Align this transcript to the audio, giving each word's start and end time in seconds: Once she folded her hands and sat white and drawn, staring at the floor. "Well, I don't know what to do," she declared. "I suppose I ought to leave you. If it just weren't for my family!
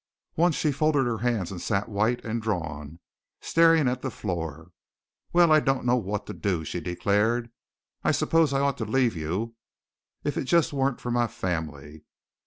Once 0.35 0.55
she 0.55 0.71
folded 0.71 1.05
her 1.05 1.19
hands 1.19 1.51
and 1.51 1.61
sat 1.61 1.87
white 1.87 2.25
and 2.25 2.41
drawn, 2.41 2.97
staring 3.39 3.87
at 3.87 4.01
the 4.01 4.09
floor. 4.09 4.71
"Well, 5.31 5.51
I 5.51 5.59
don't 5.59 5.85
know 5.85 5.95
what 5.95 6.25
to 6.25 6.33
do," 6.33 6.65
she 6.65 6.79
declared. 6.79 7.51
"I 8.03 8.11
suppose 8.11 8.51
I 8.51 8.61
ought 8.61 8.79
to 8.79 8.85
leave 8.85 9.15
you. 9.15 9.53
If 10.23 10.37
it 10.37 10.45
just 10.45 10.73
weren't 10.73 10.99
for 10.99 11.11
my 11.11 11.27
family! 11.27 12.03